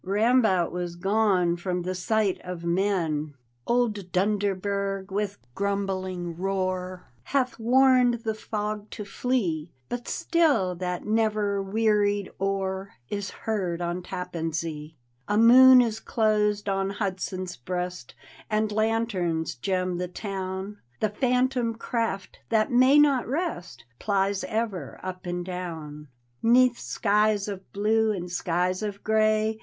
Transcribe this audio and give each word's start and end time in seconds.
Rambout 0.03 0.71
was 0.71 0.95
gone 0.95 1.57
from 1.57 1.83
the 1.83 1.93
sight 1.93 2.41
of 2.43 2.65
men 2.65 3.35
I 3.35 3.37
Old 3.71 4.11
Dundcrberg 4.11 5.11
with 5.11 5.37
grumbling 5.53 6.35
roat 6.35 7.01
Hath 7.25 7.59
warned 7.59 8.23
the 8.23 8.33
fog 8.33 8.89
to 8.89 9.05
flee, 9.05 9.71
But 9.89 10.07
still 10.07 10.73
that 10.77 11.05
never 11.05 11.61
wearied 11.61 12.31
oar 12.39 12.93
Is 13.09 13.29
heard 13.29 13.79
on 13.79 14.01
Tappan 14.01 14.53
Zee. 14.53 14.97
A 15.27 15.37
moon 15.37 15.81
is 15.81 15.99
closed 15.99 16.67
on 16.67 16.89
Hudson's 16.89 17.55
breast 17.55 18.15
And 18.49 18.71
lanterns 18.71 19.53
gem 19.53 19.99
the 19.99 20.07
town; 20.07 20.79
The 20.99 21.09
phantom 21.09 21.75
craft 21.75 22.39
that 22.49 22.71
may 22.71 22.97
not 22.97 23.27
rest 23.27 23.85
Plies 23.99 24.43
ever, 24.45 24.99
up 25.03 25.27
and 25.27 25.45
down, 25.45 26.07
'Neath 26.41 26.79
skies 26.79 27.47
of 27.47 27.71
blue 27.71 28.11
and 28.11 28.31
skies 28.31 28.81
of 28.81 29.03
gray. 29.03 29.59